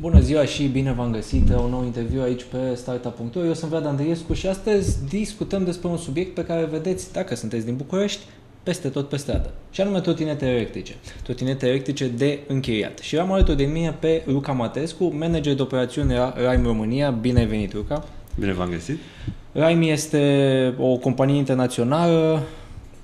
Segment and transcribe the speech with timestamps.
[0.00, 3.44] Bună ziua și bine v-am găsit la un nou interviu aici pe Startup.ro.
[3.44, 7.64] Eu sunt Vlad Andreescu și astăzi discutăm despre un subiect pe care vedeți, dacă sunteți
[7.64, 8.20] din București,
[8.62, 9.50] peste tot pe stradă.
[9.70, 10.94] Și anume trotinete electrice.
[11.22, 12.98] Trotinete electrice de încheiat.
[12.98, 17.10] Și am alături de mine pe Luca Matescu, manager de operațiune la Raim România.
[17.10, 18.04] Bine ai venit, Luca!
[18.38, 18.98] Bine v-am găsit!
[19.52, 22.42] Raim este o companie internațională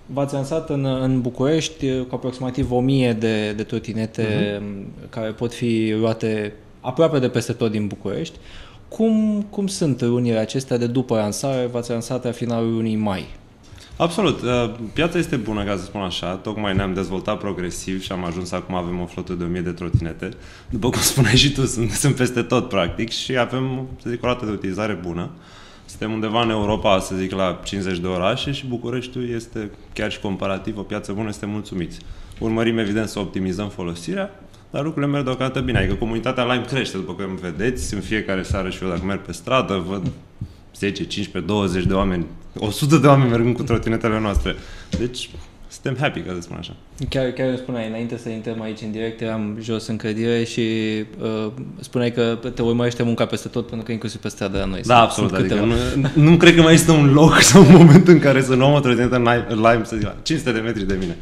[0.07, 5.09] V-ați lansat în, în București cu aproximativ 1000 de, de trotinete uh-huh.
[5.09, 6.53] care pot fi luate
[6.85, 8.39] aproape de peste tot din București.
[8.89, 11.67] Cum, cum sunt reunirile acestea de după lansare?
[11.67, 13.27] V-ați lansat la finalul lunii mai.
[13.97, 14.41] Absolut.
[14.43, 16.35] Uh, piața este bună, ca să spun așa.
[16.35, 20.29] Tocmai ne-am dezvoltat progresiv și am ajuns acum, avem o flotă de 1000 de trotinete.
[20.71, 24.27] După cum spuneai și tu, sunt, sunt peste tot, practic, și avem, să zic, o
[24.27, 25.31] rată de utilizare bună.
[25.85, 30.21] Suntem undeva în Europa, să zic, la 50 de orașe și Bucureștiul este, chiar și
[30.21, 31.99] comparativ, o piață bună, suntem mulțumiți.
[32.39, 34.41] Urmărim, evident, să optimizăm folosirea,
[34.75, 35.79] dar lucrurile merg deocamdată bine.
[35.79, 39.33] Adică comunitatea Lime crește, după cum vedeți, în fiecare seară și eu dacă merg pe
[39.33, 40.11] stradă, văd
[40.77, 42.27] 10, 15, 20 de oameni,
[42.59, 44.55] 100 de oameni mergând cu trotinetele noastre.
[44.99, 45.31] Deci,
[45.69, 46.77] suntem happy, ca să spun așa.
[47.09, 50.61] Chiar, chiar îmi spuneai, înainte să intrăm aici în direct, eram jos în credire și
[51.21, 54.81] uh, spuneai că te urmărește munca peste tot, pentru că inclusiv pe stradă la noi.
[54.85, 58.09] Da, absolut, sunt adică nu, nu cred că mai este un loc sau un moment
[58.09, 61.17] în care să nu am o trotinetă live, să zic, 500 de metri de mine.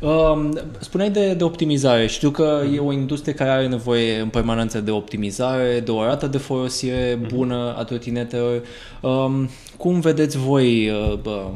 [0.00, 2.06] Um, spuneai de, de optimizare.
[2.06, 6.26] Știu că e o industrie care are nevoie în permanență de optimizare, de o rată
[6.26, 7.34] de folosire mhm.
[7.34, 8.62] bună a trotinetelor.
[9.00, 11.46] Um, cum vedeți voi uh,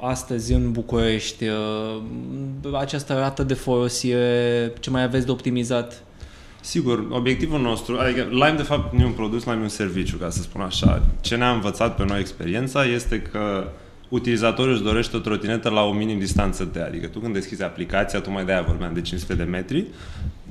[0.00, 4.72] astăzi în București uh, această rată de folosire?
[4.80, 6.02] Ce mai aveți de optimizat?
[6.60, 10.16] Sigur, obiectivul nostru, adică Lime de fapt nu e un produs, Lime e un serviciu,
[10.16, 11.02] ca să spun așa.
[11.20, 13.66] Ce ne-a învățat pe noi experiența este că
[14.10, 18.20] utilizatorul își dorește o trotinetă la o minim distanță de, adică tu când deschizi aplicația,
[18.20, 19.86] tu mai de-aia vorbeam de 500 de metri,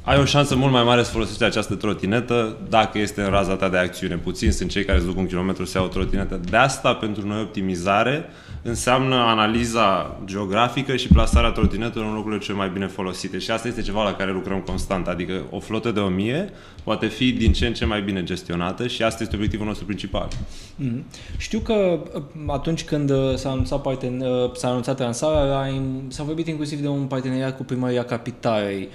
[0.03, 3.69] ai o șansă mult mai mare să folosești această trotinetă dacă este în raza ta
[3.69, 4.15] de acțiune.
[4.15, 6.39] Puțin sunt cei care îți duc un kilometru să iau o trotinetă.
[6.49, 8.29] De asta, pentru noi, optimizare
[8.61, 13.37] înseamnă analiza geografică și plasarea trotinetelor în locurile cele mai bine folosite.
[13.37, 15.07] Și asta este ceva la care lucrăm constant.
[15.07, 16.49] Adică o flotă de 1000
[16.83, 20.27] poate fi din ce în ce mai bine gestionată și asta este obiectivul nostru principal.
[20.75, 21.05] Mm.
[21.37, 25.73] Știu că uh, atunci când uh, s-a anunțat, parten- uh, s-a anunțat lansarea,
[26.07, 28.89] s-a vorbit inclusiv de un parteneriat cu Primăria Capitalei.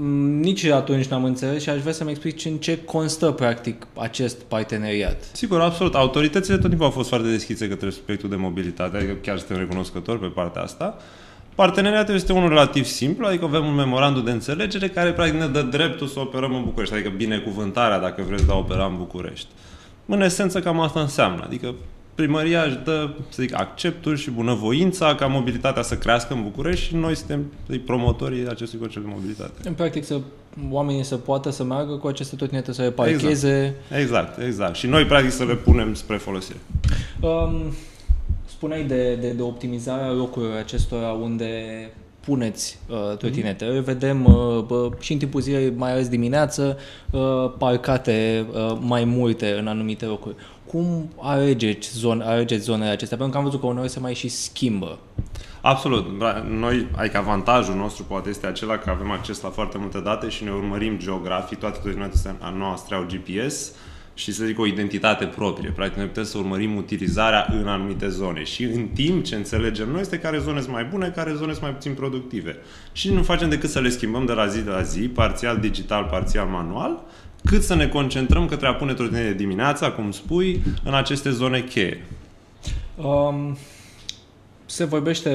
[0.00, 4.40] Mm, nici atunci n-am înțeles și aș vrea să-mi explici în ce constă practic acest
[4.42, 5.22] parteneriat.
[5.32, 5.94] Sigur, absolut.
[5.94, 10.20] Autoritățile tot timpul au fost foarte deschise către subiectul de mobilitate, adică chiar suntem recunoscători
[10.20, 10.96] pe partea asta.
[11.54, 15.62] Parteneriatul este unul relativ simplu, adică avem un memorandum de înțelegere care practic ne dă
[15.62, 19.48] dreptul să operăm în București, adică binecuvântarea, dacă vreți, de a opera în București.
[20.06, 21.42] În esență, cam asta înseamnă.
[21.44, 21.74] Adică
[22.18, 26.94] primăria își dă, să zic, acceptul și bunăvoința ca mobilitatea să crească în București și
[26.94, 29.68] noi suntem zic, promotorii acestui concept de mobilitate.
[29.68, 30.20] În practic să
[30.70, 33.74] oamenii să poată să meargă cu aceste trotinete, să le parcheze.
[33.90, 34.76] Exact, exact, exact.
[34.76, 36.58] Și noi practic să le punem spre folosire.
[37.20, 37.72] Um,
[38.44, 41.52] spuneai de, de, de optimizarea locurilor acestora unde
[42.28, 43.64] puneți uh, trotinete.
[43.64, 43.84] Mm-hmm.
[43.84, 46.78] Vedem uh, și în timpul zilei, mai ales dimineață,
[47.10, 47.20] uh,
[47.58, 50.34] parcate uh, mai multe în anumite locuri.
[50.66, 53.16] Cum alegeți, zone, alegeți zonele acestea?
[53.16, 54.98] Pentru că am văzut că uneori se mai și schimbă.
[55.60, 56.06] Absolut.
[56.48, 60.44] Noi, adică avantajul nostru poate este acela că avem acces la foarte multe date și
[60.44, 63.72] ne urmărim geografic, toate trotinetele noastre au GPS,
[64.18, 65.70] și să zic o identitate proprie.
[65.70, 70.00] Practic noi putem să urmărim utilizarea în anumite zone și în timp ce înțelegem noi
[70.00, 72.56] este care zone sunt mai bune, care zone sunt mai puțin productive.
[72.92, 76.46] Și nu facem decât să le schimbăm de la zi la zi, parțial digital, parțial
[76.46, 77.00] manual,
[77.44, 82.04] cât să ne concentrăm către a pune trotinete dimineața, cum spui, în aceste zone cheie.
[82.96, 83.56] Um,
[84.70, 85.30] se vorbește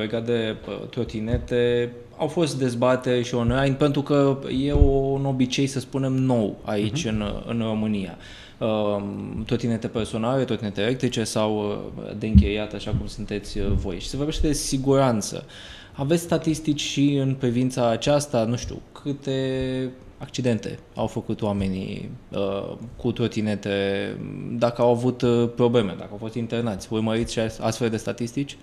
[0.00, 0.56] legat de
[0.90, 7.06] trotinete, au fost dezbate și online pentru că e un obicei, să spunem, nou aici
[7.06, 7.10] uh-huh.
[7.10, 8.16] în, în România.
[8.58, 9.02] Uh,
[9.46, 13.98] trotinete personale, trotinete electrice sau uh, de încheiat, așa cum sunteți uh, voi.
[14.00, 15.44] Și se vorbește de siguranță.
[15.92, 23.12] Aveți statistici și în privința aceasta, nu știu, câte accidente au făcut oamenii uh, cu
[23.12, 24.16] trotinete,
[24.52, 26.88] dacă au avut uh, probleme, dacă au fost internați.
[26.90, 28.56] Urmăriți și astfel de statistici?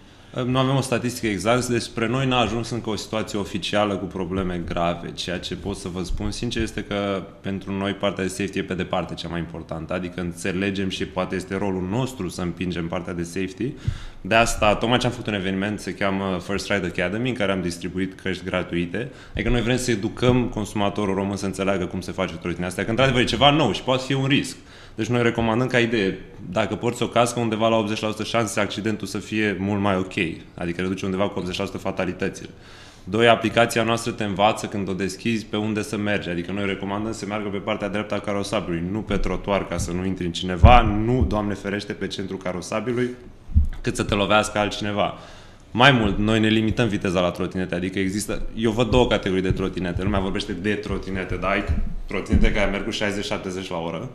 [0.43, 4.61] Nu avem o statistică exactă, despre noi n-a ajuns încă o situație oficială cu probleme
[4.65, 5.11] grave.
[5.11, 8.63] Ceea ce pot să vă spun sincer este că pentru noi partea de safety e
[8.63, 13.13] pe departe cea mai importantă, adică înțelegem și poate este rolul nostru să împingem partea
[13.13, 13.71] de safety.
[14.21, 17.51] De asta, tocmai ce am făcut un eveniment, se cheamă First Ride Academy, în care
[17.51, 19.11] am distribuit căști gratuite.
[19.33, 22.89] Adică noi vrem să educăm consumatorul român să înțeleagă cum se face trotinea asta, că
[22.89, 24.55] într-adevăr e ceva nou și poate fi un risc.
[24.95, 26.19] Deci noi recomandăm ca idee,
[26.51, 27.85] dacă porți o cască, undeva la
[28.21, 30.13] 80% șanse accidentul să fie mult mai ok,
[30.53, 31.45] adică reduce undeva cu 80%
[31.79, 32.49] fatalitățile.
[33.07, 36.29] Doi, aplicația noastră te învață când o deschizi pe unde să mergi.
[36.29, 39.91] Adică noi recomandăm să meargă pe partea dreaptă a carosabilului, nu pe trotuar ca să
[39.91, 43.09] nu intri în cineva, nu, Doamne ferește, pe centrul carosabilului,
[43.81, 45.13] cât să te lovească altcineva.
[45.71, 49.51] Mai mult, noi ne limităm viteza la trotinete, adică există, eu văd două categorii de
[49.51, 51.63] trotinete, lumea vorbește de trotinete, dar ai
[52.07, 52.91] trotinete care merg cu
[53.65, 54.09] 60-70 la oră,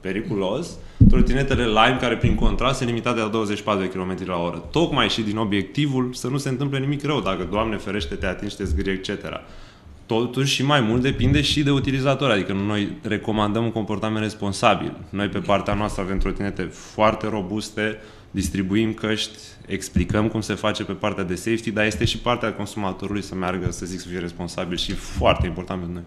[0.00, 0.68] periculos,
[1.08, 4.64] trotinetele Lime care prin contrast se limita de la 24 de km la oră.
[4.70, 8.56] Tocmai și din obiectivul să nu se întâmple nimic rău, dacă Doamne ferește te atingi,
[8.56, 9.40] te zgârie, etc.
[10.06, 14.96] Totuși și mai mult depinde și de utilizator, adică noi recomandăm un comportament responsabil.
[15.10, 17.98] Noi pe partea noastră avem trotinete foarte robuste,
[18.30, 23.22] distribuim căști, explicăm cum se face pe partea de safety, dar este și partea consumatorului
[23.22, 26.06] să meargă, să zic, să fie responsabil și foarte important pentru noi.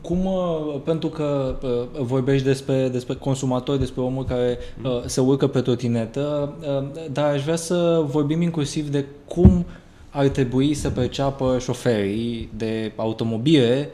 [0.00, 5.46] Cum, uh, pentru că uh, vorbești despre, despre consumatori, despre omul care uh, se urcă
[5.46, 6.54] pe trotinetă,
[7.12, 9.64] dar aș vrea să vorbim inclusiv de cum
[10.10, 13.90] ar trebui să perceapă șoferii de automobile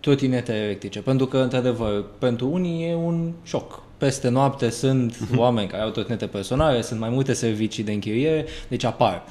[0.00, 1.00] trotinete electrice.
[1.00, 3.82] Pentru că, într-adevăr, pentru unii e un șoc.
[3.96, 8.84] Peste noapte sunt oameni care au trotinete personale, sunt mai multe servicii de închiriere, deci
[8.84, 9.22] apar.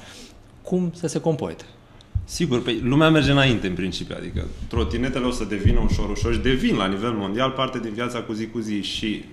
[0.62, 1.64] Cum să se comporte?
[2.28, 6.38] Sigur, pe lumea merge înainte în principiu, adică trotinetele o să devină ușor, ușor și
[6.38, 9.24] devin la nivel mondial parte din viața cu zi cu zi și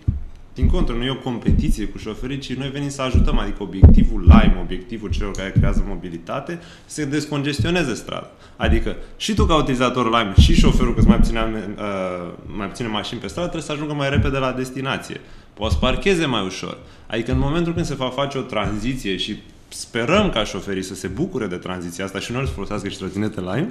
[0.54, 4.22] din contră, nu e o competiție cu șoferii, ci noi venim să ajutăm, adică obiectivul
[4.22, 8.32] Lime, obiectivul celor care creează mobilitate, să descongestioneze strada.
[8.58, 11.40] Adică și tu ca utilizator Lime și șoferul, că mai puține,
[11.78, 15.22] uh, mai puține mașini pe stradă, trebuie să ajungă mai repede la destinație.
[15.54, 16.78] Poți parcheze mai ușor.
[17.08, 19.38] Adică în momentul când se va face o tranziție și
[19.76, 23.40] sperăm ca șoferii să se bucure de tranziția asta și nu să folosească și trotinete
[23.40, 23.68] line,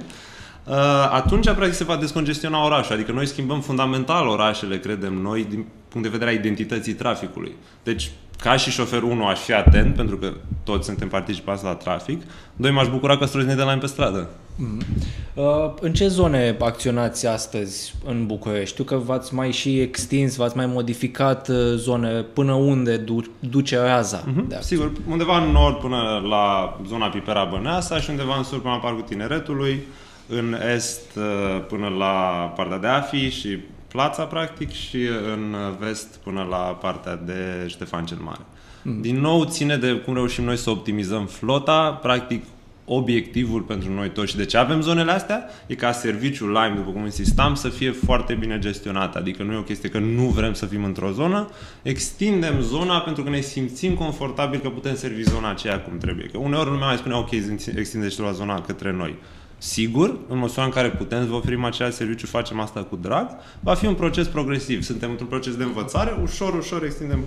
[0.63, 0.75] uh,
[1.11, 2.93] atunci, practic, se va descongestiona orașul.
[2.93, 7.55] Adică noi schimbăm fundamental orașele, credem noi, din punct de vedere a identității traficului.
[7.83, 8.11] Deci,
[8.41, 10.33] ca și șoferul 1 aș fi atent, pentru că
[10.63, 12.21] toți suntem participați la trafic.
[12.55, 14.29] Doi, m-aș bucura că trotinete line pe stradă.
[14.55, 15.13] Mm-hmm.
[15.33, 18.71] Uh, în ce zone acționați astăzi în București?
[18.73, 23.77] Știu că v-ați mai și extins, v-ați mai modificat uh, zone până unde du- duce
[23.77, 24.23] raza.
[24.23, 24.59] Mm-hmm.
[24.59, 28.79] Sigur, undeva în nord până la zona Pipera Băneasa și undeva în sud până la
[28.79, 29.81] Parcul Tineretului,
[30.27, 34.97] în est uh, până la partea de Afi și Plața, practic, și
[35.33, 38.41] în vest până la partea de Ștefan cel Mare.
[38.81, 39.01] Mm.
[39.01, 41.99] Din nou, ține de cum reușim noi să optimizăm flota.
[42.01, 42.43] Practic,
[42.85, 46.91] obiectivul pentru noi toți și de ce avem zonele astea e ca serviciul Lime, după
[46.91, 49.15] cum insistam, să fie foarte bine gestionat.
[49.15, 51.49] Adică nu e o chestie că nu vrem să fim într-o zonă,
[51.81, 56.25] extindem zona pentru că ne simțim confortabil că putem servi zona aceea cum trebuie.
[56.25, 57.31] Că uneori lumea mai spune, ok,
[57.75, 59.15] extindeți la zona către noi.
[59.57, 63.29] Sigur, în măsura în care putem să vă oferim același serviciu, facem asta cu drag,
[63.59, 64.83] va fi un proces progresiv.
[64.83, 67.19] Suntem într-un proces de învățare, ușor, ușor extindem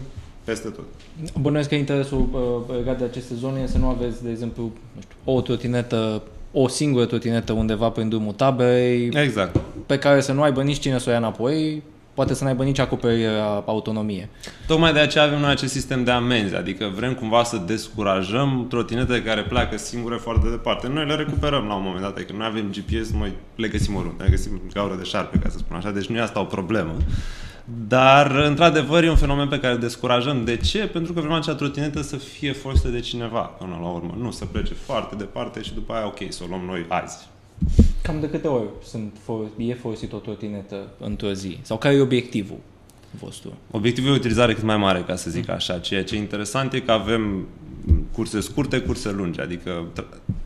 [0.47, 0.85] peste tot.
[1.41, 2.29] Bănuiesc că interesul
[2.69, 4.63] uh, legat de aceste zone este să nu aveți, de exemplu,
[4.95, 6.23] nu știu, o trotinetă
[6.53, 9.57] o singură trotinetă undeva prin drumul tabei, exact.
[9.87, 11.83] pe care să nu aibă nici cine să o ia înapoi,
[12.15, 14.29] poate să n-aibă nici acoperire a autonomie.
[14.67, 19.23] Tocmai de aceea avem noi acest sistem de amenzi, adică vrem cumva să descurajăm trotinete
[19.23, 20.89] care pleacă singure foarte departe.
[20.89, 24.23] Noi le recuperăm la un moment dat, adică noi avem GPS, noi le găsim oriunde,
[24.23, 26.97] le găsim gaură de șarpe, ca să spun așa, deci nu e asta o problemă.
[27.89, 30.45] Dar, într-adevăr, e un fenomen pe care îl descurajăm.
[30.45, 30.87] De ce?
[30.87, 34.15] Pentru că vrem acea trotinetă să fie folosită de cineva, până la urmă.
[34.19, 37.29] Nu să plece foarte departe și după aia, ok, să o luăm noi azi.
[38.03, 39.17] Cam de câte ori sunt,
[39.57, 41.59] e folosit o trotinetă într-o zi?
[41.63, 42.59] Sau care e obiectivul
[43.11, 43.53] vostru?
[43.71, 45.79] Obiectivul e o utilizare cât mai mare, ca să zic așa.
[45.79, 47.47] Ceea ce e interesant e că avem
[48.17, 49.85] curse scurte, curse lungi, adică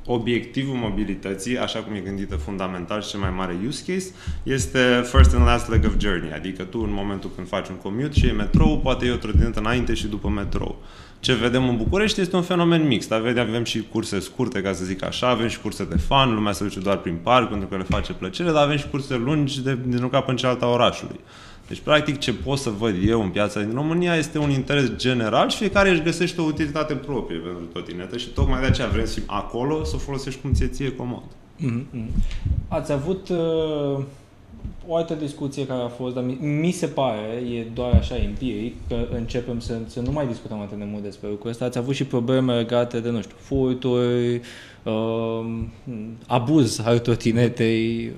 [0.05, 5.35] obiectivul mobilității, așa cum e gândită fundamental și cel mai mare use case, este first
[5.35, 8.33] and last leg of journey, adică tu în momentul când faci un commute și e
[8.33, 10.83] metrou, poate e o trotinetă înainte și după metrou.
[11.21, 13.13] Ce vedem în București este un fenomen mixt.
[13.13, 16.53] Avem, avem și curse scurte, ca să zic așa, avem și curse de fan, lumea
[16.53, 19.63] se duce doar prin parc pentru că le face plăcere, dar avem și curse lungi
[19.63, 21.21] de, din un cap în cealaltă orașului.
[21.71, 25.49] Deci, practic, ce pot să văd eu în piața din România este un interes general
[25.49, 29.13] și fiecare își găsește o utilitate proprie pentru trotinetă și tocmai de aceea vrem să
[29.13, 31.23] fim acolo să folosești cum ție ție comod.
[31.61, 32.07] Mm-hmm.
[32.69, 34.05] Ați avut uh,
[34.87, 38.75] o altă discuție care a fost, dar mi, mi se pare, e doar așa empiric,
[38.89, 41.65] că începem să, să nu mai discutăm atât de mult despre lucrul ăsta.
[41.65, 44.41] Ați avut și probleme legate de, nu știu, furturi,
[44.83, 45.63] uh,
[46.27, 48.13] abuz al trotinetei,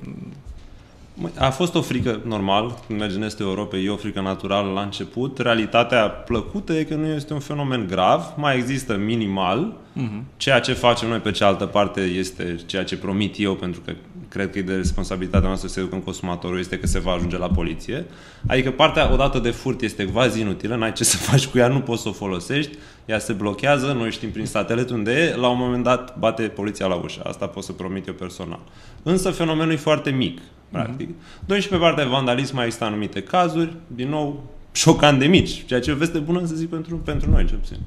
[1.39, 4.81] a fost o frică normal, când mergi în Estul Europei, e o frică naturală la
[4.81, 5.39] început.
[5.39, 9.73] Realitatea plăcută e că nu este un fenomen grav, mai există minimal.
[9.73, 10.23] Uh-huh.
[10.37, 13.93] Ceea ce facem noi pe cealaltă parte este ceea ce promit eu, pentru că
[14.29, 17.49] cred că e de responsabilitatea noastră să educăm consumatorul, este că se va ajunge la
[17.49, 18.07] poliție.
[18.47, 21.81] Adică partea odată de furt este quasi inutilă, n-ai ce să faci cu ea, nu
[21.81, 25.59] poți să o folosești, ea se blochează, noi știm prin satelit unde e, la un
[25.59, 27.23] moment dat bate poliția la ușă.
[27.25, 28.61] Asta pot să promit eu personal.
[29.03, 30.41] Însă fenomenul e foarte mic,
[30.73, 31.09] practic.
[31.09, 31.47] Mm-hmm.
[31.47, 35.65] Doi și pe partea de vandalism mai există anumite cazuri, din nou, șocant de mici,
[35.65, 37.79] ceea ce e o veste bună, să zic, pentru, pentru noi, ce puțin.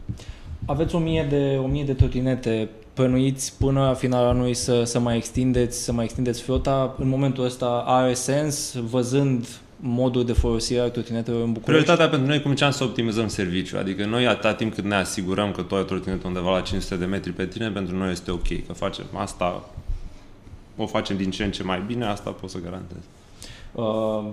[0.65, 4.99] Aveți o mie de, o mie de trotinete plănuiți până la finalul anului să, să
[4.99, 6.95] mai extindeți, să mai extindeți flota.
[6.99, 9.47] În momentul ăsta are sens, văzând
[9.79, 11.83] modul de folosire a trotinetelor în București?
[11.83, 13.77] Prioritatea pentru noi, cum ziceam, să optimizăm serviciul.
[13.77, 17.05] Adică noi, atâta timp cât ne asigurăm că tu ai trotinetă undeva la 500 de
[17.05, 18.65] metri pe tine, pentru noi este ok.
[18.67, 19.69] Că facem asta,
[20.77, 22.98] o facem din ce în ce mai bine, asta pot să garantez.
[23.72, 24.25] Uh,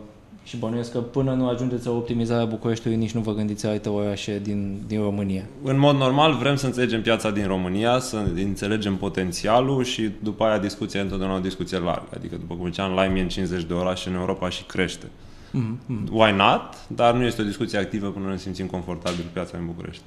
[0.44, 4.38] și bănuiesc că până nu ajungeți la optimizarea Bucureștiului, nici nu vă gândiți alte orașe
[4.38, 5.44] din, din România.
[5.62, 10.58] În mod normal vrem să înțelegem piața din România, să înțelegem potențialul și după aia
[10.58, 12.08] discuția e întotdeauna o discuție largă.
[12.14, 15.06] Adică, după cum ziceam, Lime e în 50 de orașe în Europa și crește.
[15.06, 16.10] Mm-hmm.
[16.10, 16.62] Why not?
[16.86, 20.02] Dar nu este o discuție activă până ne simțim confortabil cu piața în București.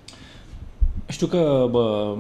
[1.07, 2.15] Știu că bă,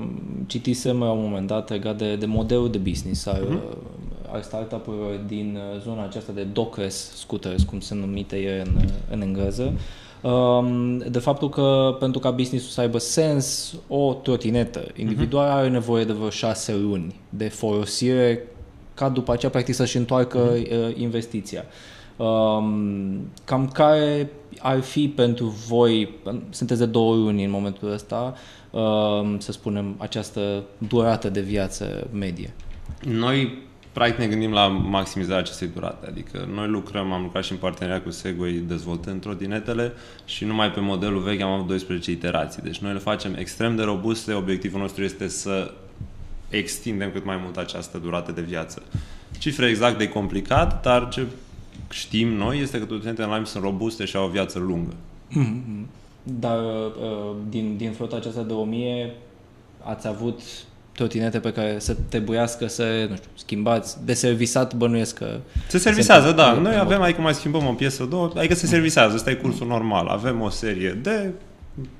[0.45, 4.31] citisem la un moment dat legat de, de modelul de business al, mm-hmm.
[4.31, 9.21] al startup-urilor din uh, zona aceasta de dockless scooters, cum sunt numite ele în, în
[9.21, 9.73] engleză.
[10.21, 15.57] Um, de faptul că pentru ca business-ul să aibă sens, o trotinetă individuală mm-hmm.
[15.57, 18.43] are nevoie de vreo șase luni de folosire
[18.93, 20.97] ca după aceea practic să-și întoarcă mm-hmm.
[20.97, 21.63] investiția.
[22.17, 26.09] Um, cam care ar fi pentru voi,
[26.49, 28.64] sunteți de două luni în momentul ăsta, Um,
[29.37, 32.53] să spunem, această durată de viață medie?
[33.03, 36.07] Noi practic ne gândim la maximizarea acestei durate.
[36.07, 39.93] Adică noi lucrăm, am lucrat și în parteneria cu Segway dezvoltând trotinetele
[40.25, 42.61] și numai pe modelul vechi am avut 12 iterații.
[42.61, 45.73] Deci noi le facem extrem de robuste, obiectivul nostru este să
[46.49, 48.81] extindem cât mai mult această durată de viață.
[49.37, 51.25] Cifre exact de complicat, dar ce
[51.89, 54.93] știm noi este că trotinetele online sunt robuste și au o viață lungă.
[55.29, 56.04] Mm-hmm.
[56.39, 59.15] Dar uh, din, din flota aceasta de 1000
[59.83, 60.39] ați avut
[60.91, 65.39] trotinete pe care să trebuiască să, nu știu, schimbați, de servisat bănuiesc că...
[65.67, 66.53] Se servisează, da.
[66.53, 70.07] Noi avem, adică mai schimbăm o piesă, două, adică se servisează, ăsta e cursul normal.
[70.07, 71.31] Avem o serie de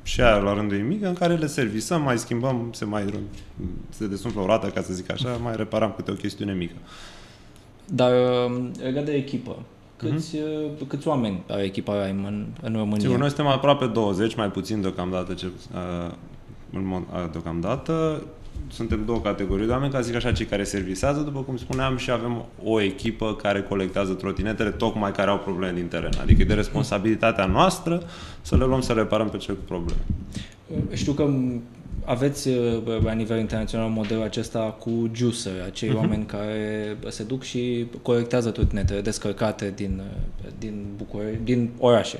[0.03, 3.05] și aia la rândul mic în care le servisăm, mai schimbăm, se mai
[3.89, 6.75] se desumflă o rată, ca să zic așa, mai reparăm câte o chestiune mică.
[7.85, 9.57] Dar uh, legat de echipă,
[9.97, 10.87] Câți, uh-huh.
[10.87, 12.99] câți oameni are echipa Rime în, în România?
[12.99, 16.11] Sigur, noi suntem aproape 20, mai puțin deocamdată, ce, uh,
[16.73, 18.23] în mod, uh, deocamdată.
[18.67, 22.11] Suntem două categorii de oameni, ca zic așa, cei care servisează, după cum spuneam, și
[22.11, 26.11] avem o echipă care colectează trotinetele, tocmai care au probleme din teren.
[26.21, 28.01] Adică e de responsabilitatea noastră
[28.41, 29.99] să le luăm să reparăm pe cel cu probleme.
[30.93, 31.33] Știu că
[32.05, 35.95] aveți uh, la nivel internațional modelul acesta cu juicer, acei uh-huh.
[35.95, 40.01] oameni care se duc și colectează trotinetele descărcate din,
[40.43, 42.19] uh, din, București, din orașe.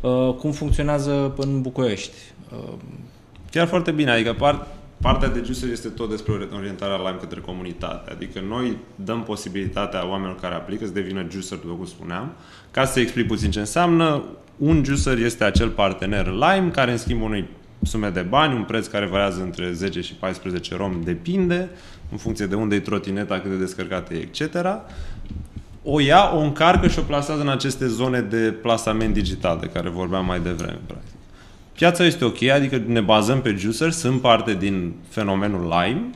[0.00, 2.16] Uh, cum funcționează în București?
[3.50, 4.66] Chiar foarte bine, adică part,
[5.00, 8.10] partea de juicer este tot despre orientarea Lime către comunitate.
[8.10, 12.32] Adică noi dăm posibilitatea oamenilor care aplică să devină juicer, după cum spuneam.
[12.70, 14.24] Ca să explic puțin ce înseamnă,
[14.56, 17.48] un juicer este acel partener Lime care în schimb unui
[17.82, 21.70] sume de bani, un preț care variază între 10 și 14 rom, depinde,
[22.10, 24.66] în funcție de unde e trotineta, cât de descărcată e, etc.
[25.82, 29.88] O ia, o încarcă și o plasează în aceste zone de plasament digital de care
[29.88, 31.12] vorbeam mai devreme, practic.
[31.72, 36.10] Piața este ok, adică ne bazăm pe juicer, sunt parte din fenomenul Lime,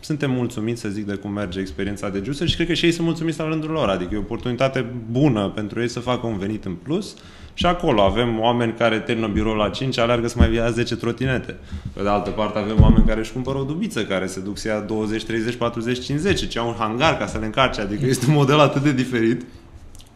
[0.00, 2.92] suntem mulțumiți, să zic, de cum merge experiența de juicer și cred că și ei
[2.92, 6.38] sunt mulțumiți la rândul lor, adică e o oportunitate bună pentru ei să facă un
[6.38, 7.16] venit în plus
[7.60, 11.58] și acolo avem oameni care termină biroul la 5, aleargă să mai ia 10 trotinete.
[11.92, 14.68] Pe de altă parte avem oameni care își cumpără o dubiță, care se duc să
[14.68, 18.26] ia 20, 30, 40, 50, ce au un hangar ca să le încarce, adică este
[18.28, 19.44] un model atât de diferit.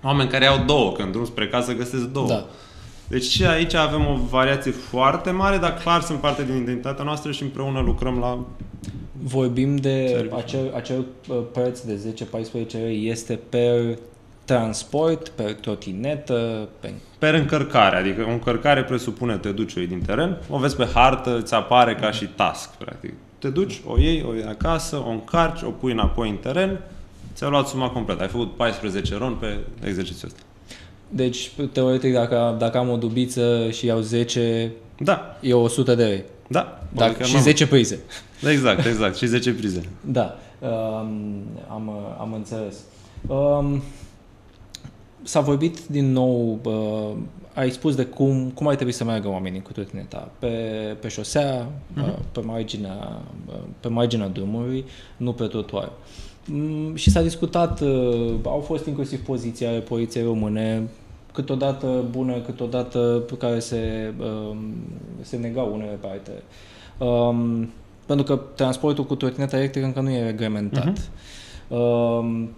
[0.03, 2.29] Oameni care au două, când drum spre casă găsesc două.
[2.29, 2.47] Da.
[3.09, 7.33] Deci și aici avem o variație foarte mare, dar clar sunt parte din identitatea noastră
[7.33, 8.47] și împreună lucrăm la
[9.23, 12.15] Vorbim de acel, acel uh, preț de
[12.69, 13.99] 10-14 lei este per
[14.45, 16.93] transport, pe trotinetă, pe...
[17.19, 20.89] Per încărcare, adică o încărcare presupune te duci, o iei din teren, o vezi pe
[20.95, 23.13] hartă, îți apare ca și task, practic.
[23.39, 26.81] Te duci, o iei, o iei acasă, o încarci, o pui înapoi în teren,
[27.35, 28.23] ți-a luat suma completă.
[28.23, 30.41] Ai făcut 14 ron pe exercițiul ăsta.
[31.09, 35.37] Deci, teoretic, dacă, dacă am o dubiță și iau 10, da.
[35.41, 36.25] e 100 de lei.
[36.47, 36.83] Da.
[36.93, 37.99] Dacă, adică și 10 prize.
[38.51, 39.17] Exact, exact.
[39.17, 39.83] și 10 prize.
[40.01, 40.39] Da.
[40.59, 42.77] Um, am, am înțeles.
[43.27, 43.83] Um,
[45.25, 47.17] S-a vorbit din nou, uh,
[47.55, 50.31] ai spus de cum, cum ar trebui să meargă oamenii cu trotineta.
[50.39, 50.49] Pe,
[51.01, 52.33] pe șosea, uh-huh.
[52.33, 54.85] pe, marginea, uh, pe marginea drumului,
[55.17, 55.93] nu pe trotuar.
[56.47, 60.89] Mm, și s-a discutat, uh, au fost inclusiv poziția ale poliției române,
[61.33, 64.59] câteodată bună, câteodată pe care se, um,
[65.21, 66.31] se negau unele parte.
[66.99, 67.69] Um,
[68.07, 70.99] pentru că transportul cu trotineta electrică încă nu e reglementat.
[70.99, 71.77] Uh-huh.
[71.77, 72.51] Um,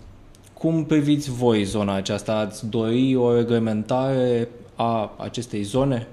[0.58, 2.36] cum priviți voi zona aceasta?
[2.36, 6.06] Ați dori o reglementare a acestei zone?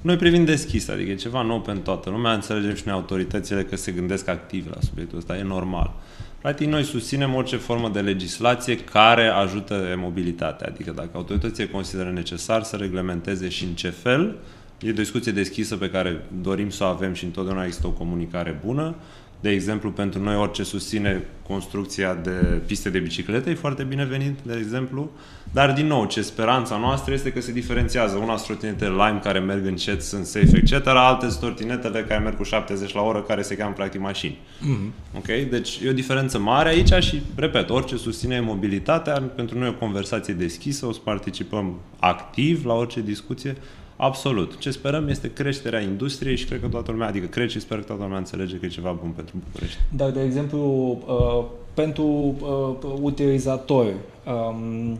[0.00, 3.76] Noi privim deschis, adică e ceva nou pentru toată lumea, înțelegem și noi autoritățile că
[3.76, 5.94] se gândesc activ la subiectul ăsta, e normal.
[6.40, 12.62] Practic, noi susținem orice formă de legislație care ajută mobilitatea, adică dacă autoritățile consideră necesar
[12.62, 14.36] să reglementeze și în ce fel,
[14.80, 18.60] e o discuție deschisă pe care dorim să o avem și întotdeauna există o comunicare
[18.64, 18.94] bună.
[19.40, 24.56] De exemplu, pentru noi orice susține construcția de piste de biciclete e foarte binevenit, de
[24.58, 25.10] exemplu.
[25.52, 28.16] Dar, din nou, ce speranța noastră este că se diferențiază.
[28.16, 30.86] Una trotinete Lime care merg încet, sunt safe, etc.
[30.86, 34.38] Alte trotinetele care merg cu 70 la oră, care se cheamă practic mașini.
[34.38, 35.16] Mm-hmm.
[35.16, 35.26] Ok?
[35.50, 39.74] Deci e o diferență mare aici și, repet, orice susține mobilitatea, pentru noi e o
[39.74, 43.56] conversație deschisă, o să participăm activ la orice discuție
[44.00, 44.58] Absolut.
[44.58, 47.84] Ce sperăm este creșterea industriei și cred că toată lumea, adică cred și sper că
[47.84, 49.78] toată lumea înțelege că e ceva bun pentru București.
[49.96, 50.60] Dar, de exemplu,
[51.06, 52.04] uh, pentru
[52.40, 53.94] uh, utilizatori,
[54.26, 54.98] um,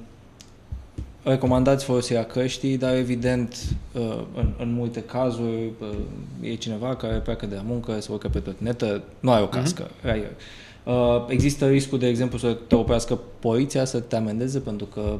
[1.22, 3.56] recomandați folosirea căștii, dar evident,
[3.92, 8.28] uh, în, în multe cazuri, uh, e cineva care pleacă de la muncă, se urcă
[8.28, 10.56] pe trotinetă, nu are o cască, mm-hmm.
[10.84, 15.18] Uh, există riscul, de exemplu, să te oprească poliția, să te amendeze pentru că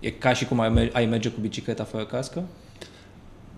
[0.00, 0.60] e ca și cum
[0.92, 2.42] ai merge cu bicicleta fără cască?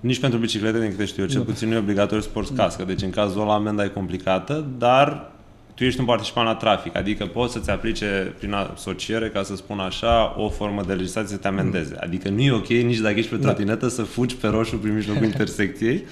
[0.02, 1.44] Nici pentru biciclete, din câte știu eu, cel nu.
[1.44, 2.84] puțin nu e obligatoriu să porți cască.
[2.84, 5.31] Deci în cazul ăla amenda e complicată, dar
[5.74, 9.78] tu ești un participant la trafic, adică poți să-ți aplice prin asociere, ca să spun
[9.78, 11.96] așa, o formă de legislație să te amendeze.
[12.00, 13.42] Adică nu e ok nici dacă ești pe da.
[13.42, 16.04] trotinetă să fugi pe roșu prin mijlocul intersecției.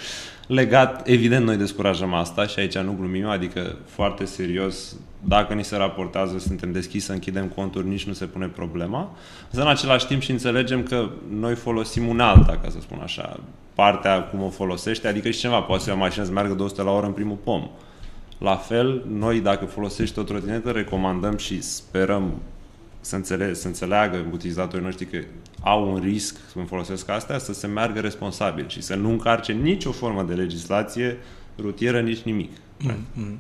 [0.47, 5.77] Legat, evident, noi descurajăm asta și aici nu glumim, adică foarte serios, dacă ni se
[5.77, 9.17] raportează, suntem deschiși să închidem conturi, nici nu se pune problema.
[9.51, 13.41] Însă, în același timp și înțelegem că noi folosim un alta, ca să spun așa,
[13.75, 16.91] partea cum o folosește, adică și ceva, poate să o mașină să meargă 200 la
[16.91, 17.69] oră în primul pom.
[18.41, 22.33] La fel, noi dacă folosești o trotinetă, recomandăm și sperăm
[23.01, 25.19] să, înțele- să înțeleagă utilizatorii noștri că
[25.63, 29.93] au un risc când folosesc astea, să se meargă responsabil și să nu încarce nicio
[29.93, 31.17] formă de legislație
[31.59, 32.51] rutieră, nici nimic.
[32.53, 33.37] Mm-hmm.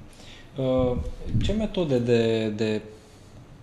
[0.56, 0.96] Uh,
[1.42, 2.80] ce metode de, de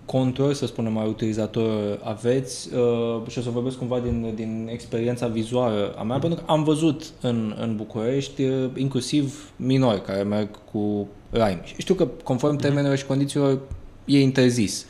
[0.05, 5.27] control, să spunem, al utilizator aveți uh, și o să vorbesc cumva din, din experiența
[5.27, 6.21] vizuală a mea, mm.
[6.21, 11.61] pentru că am văzut în, în București uh, inclusiv minori care merg cu Lime.
[11.63, 12.59] Și știu că conform mm.
[12.59, 13.59] termenelor și condițiilor
[14.05, 14.85] e interzis.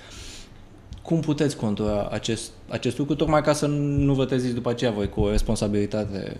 [1.01, 5.09] Cum puteți controla acest, acest lucru, tocmai ca să nu vă treziți după aceea voi
[5.09, 6.37] cu o responsabilitate?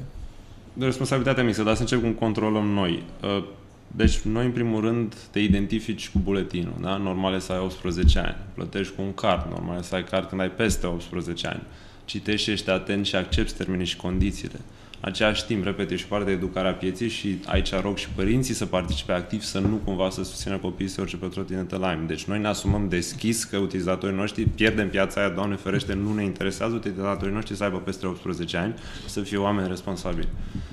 [0.73, 3.03] De responsabilitatea mixă, dar să încep cum controlăm noi.
[3.23, 3.43] Uh,
[3.87, 6.97] deci, noi, în primul rând, te identifici cu buletinul, da?
[6.97, 8.35] Normal e să ai 18 ani.
[8.53, 11.61] Plătești cu un card, normal e să ai card când ai peste 18 ani.
[12.05, 14.59] Citești și ești atent și accepti termenii și condițiile
[14.99, 19.11] același timp, repete, și parte de educarea pieței și aici rog și părinții să participe
[19.11, 22.03] activ, să nu cumva să susțină copiii să orice pe trotinetă Lime.
[22.07, 26.23] Deci noi ne asumăm deschis că utilizatorii noștri pierdem piața aia, Doamne ferește, nu ne
[26.23, 28.73] interesează utilizatorii noștri să aibă peste 18 ani,
[29.05, 30.27] să fie oameni responsabili.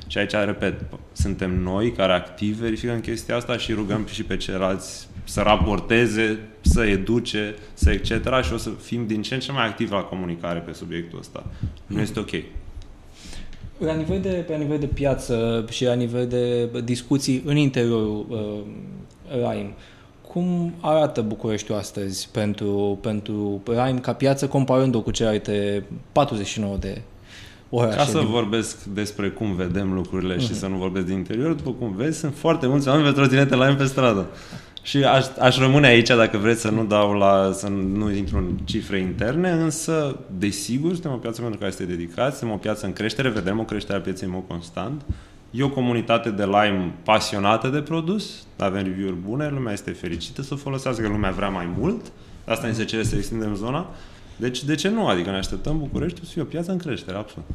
[0.06, 0.80] Și aici, repet,
[1.12, 6.84] suntem noi care activ verificăm chestia asta și rugăm și pe ceilalți să raporteze, să
[6.84, 8.42] educe, să etc.
[8.42, 11.46] și o să fim din ce în ce mai activi la comunicare pe subiectul ăsta.
[11.86, 12.30] Nu este ok.
[13.78, 19.40] La nivel de, pe nivel de piață și la nivel de discuții în interiorul uh,
[19.42, 19.74] RAIM,
[20.28, 27.02] cum arată Bucureștiul astăzi pentru, pentru RAIM ca piață comparând-o cu celelalte 49 de
[27.70, 27.96] orașe?
[27.96, 28.26] Ca să din...
[28.26, 30.40] vorbesc despre cum vedem lucrurile uh-huh.
[30.40, 30.58] și mhm.
[30.58, 33.74] să nu vorbesc din interior, după cum vezi, sunt foarte mulți oameni pe trotinete la
[33.74, 34.26] pe stradă.
[34.84, 38.58] Și aș, aș rămâne aici dacă vreți să nu dau la, să nu intru în
[38.64, 42.92] cifre interne, însă, desigur, suntem o piață pentru care este dedicat, suntem o piață în
[42.92, 45.02] creștere, vedem o creștere a pieței în mod constant.
[45.50, 50.54] E o comunitate de lime pasionată de produs, avem review-uri bune, lumea este fericită să
[50.54, 52.12] folosească, lumea vrea mai mult,
[52.44, 53.86] asta ne se cere să extindem zona.
[54.36, 55.06] Deci, de ce nu?
[55.06, 57.48] Adică ne așteptăm București să fie o piață în creștere, absolut.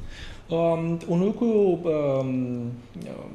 [0.47, 2.71] Um, un lucru um,
[3.05, 3.25] o,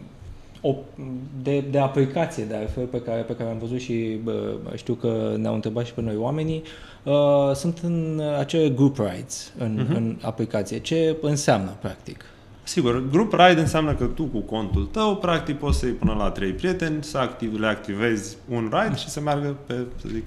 [1.43, 5.35] de, de aplicație, de altfel, pe care, pe care am văzut și bă, știu că
[5.37, 6.63] ne-au întrebat și pe noi oamenii,
[7.03, 9.97] uh, sunt în acele group rides în, uh-huh.
[9.97, 10.79] în aplicație.
[10.79, 12.25] Ce înseamnă, practic?
[12.63, 16.31] Sigur, group ride înseamnă că tu cu contul tău, practic, poți să iei până la
[16.31, 20.25] trei prieteni, să activ, le activezi un ride și să meargă pe, să zic,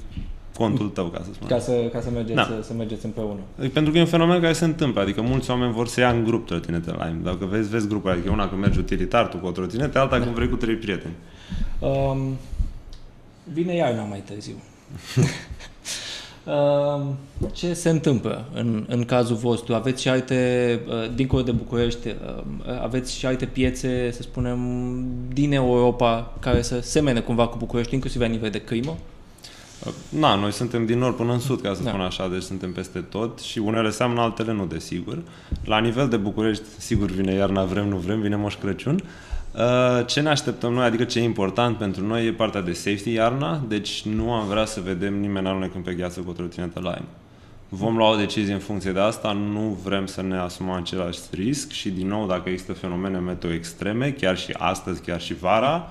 [0.57, 1.47] contul tău, ca să spun.
[1.47, 2.43] Ca să, ca să, mergeți, da.
[2.43, 3.39] să, să mergeți împreună.
[3.73, 6.23] Pentru că e un fenomen care se întâmplă, adică mulți oameni vor să ia în
[6.23, 7.19] grup trotinete Lime.
[7.23, 10.23] Dacă vezi, vezi grupul, adică una când mergi utilitar tu cu o trotinetă, alta da.
[10.23, 11.13] când vrei cu trei prieteni.
[11.79, 12.37] Um,
[13.53, 14.55] vine iarna mai târziu.
[16.43, 17.05] Uh,
[17.59, 19.73] ce se întâmplă în, în cazul vostru?
[19.73, 22.43] Aveți și alte, uh, dincolo de București, uh,
[22.81, 24.59] aveți și alte piețe, să spunem,
[25.33, 28.97] din Europa care să semene cumva cu București, inclusiv la nivel de crimă?
[30.09, 31.89] Na, noi suntem din nord până în sud, ca să Da.
[31.89, 35.17] spun așa, deci suntem peste tot și unele seamănă, altele nu, desigur.
[35.65, 38.99] La nivel de București, sigur vine iarna, vrem, nu vrem, vine Moș Crăciun.
[39.55, 43.11] Uh, Ce ne așteptăm noi, adică ce e important pentru noi e partea de safety
[43.11, 47.05] iarna, deci nu am vrea să vedem nimeni alunecând pe gheață cu o trotinetă Lime.
[47.69, 51.71] Vom lua o decizie în funcție de asta, nu vrem să ne asumăm același risc
[51.71, 55.87] și din nou dacă există fenomene meteo extreme, chiar și astăzi, chiar și vara,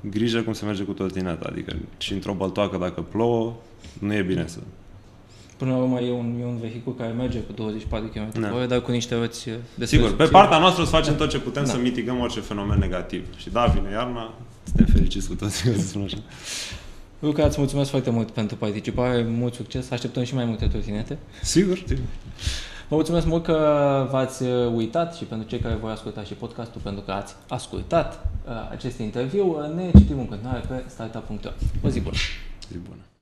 [0.00, 3.54] grijă cum se merge cu trotineta, adică și într-o băltoacă dacă plouă,
[3.98, 4.58] nu e bine să...
[5.56, 8.48] Până la urmă e un, e un vehicul care merge cu 24 km Da.
[8.48, 11.28] pe oră, dar cu niște roți de Sigur, pe partea noastră o să facem tot
[11.28, 11.70] ce putem Da.
[11.70, 13.24] să mitigăm orice fenomen negativ.
[13.36, 16.16] Și da, vine iarna, suntem fericiți cu toții, ca să spun așa.
[17.18, 21.18] Luca, îți mulțumesc foarte mult pentru participare, mult succes, așteptăm și mai multe trotinete.
[21.42, 22.04] Sigur, sigur.
[22.88, 26.80] Vă mulțumesc mult că v-ați uh, uitat și pentru cei care vor asculta și podcastul,
[26.80, 29.74] pentru că ați ascultat uh, acest interviu.
[29.74, 31.50] Ne citim în continuare pe startup.ro.
[31.84, 33.15] O zi bună!